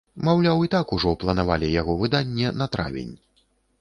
[0.27, 3.13] Маўляў, і так ужо планавалі яго выданне на травень.